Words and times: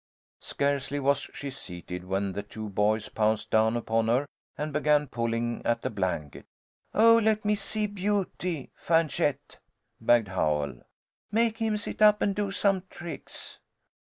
Scarcely 0.39 0.99
was 0.99 1.29
she 1.31 1.51
seated 1.51 2.05
when 2.05 2.31
the 2.33 2.41
two 2.41 2.69
boys 2.69 3.07
pounced 3.07 3.51
down 3.51 3.77
upon 3.77 4.07
her 4.07 4.25
and 4.57 4.73
began 4.73 5.05
pulling 5.05 5.63
at 5.63 5.83
the 5.83 5.91
blanket. 5.91 6.47
"Oh, 6.91 7.19
let 7.23 7.45
me 7.45 7.53
see 7.53 7.85
Beauty, 7.85 8.71
Fanchette," 8.73 9.59
begged 9.99 10.29
Howell. 10.29 10.81
"Make 11.31 11.59
him 11.59 11.77
sit 11.77 12.01
up 12.01 12.23
and 12.23 12.35
do 12.35 12.49
some 12.49 12.81
tricks." 12.89 13.59